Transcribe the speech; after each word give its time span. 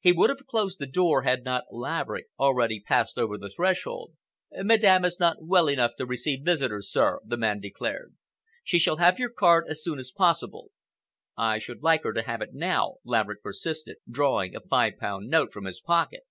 He 0.00 0.10
would 0.12 0.30
have 0.30 0.46
closed 0.46 0.78
the 0.78 0.86
door 0.86 1.20
had 1.24 1.44
not 1.44 1.64
Laverick 1.70 2.28
already 2.38 2.80
passed 2.80 3.18
over 3.18 3.36
the 3.36 3.50
threshold. 3.50 4.14
"Madame 4.50 5.04
is 5.04 5.20
not 5.20 5.42
well 5.42 5.68
enough 5.68 5.96
to 5.98 6.06
receive 6.06 6.46
visitors, 6.46 6.90
sir," 6.90 7.20
the 7.26 7.36
man 7.36 7.60
declared. 7.60 8.14
"She 8.64 8.78
shall 8.78 8.96
have 8.96 9.18
your 9.18 9.28
card 9.28 9.66
as 9.68 9.82
soon 9.82 9.98
as 9.98 10.12
possible." 10.12 10.70
"I 11.36 11.58
should 11.58 11.82
like 11.82 12.04
her 12.04 12.14
to 12.14 12.22
have 12.22 12.40
it 12.40 12.54
now," 12.54 12.94
Laverick 13.04 13.42
persisted, 13.42 13.98
drawing 14.10 14.56
a 14.56 14.60
five 14.60 14.94
pound 14.98 15.28
note 15.28 15.52
from 15.52 15.66
his 15.66 15.82
pocket. 15.82 16.22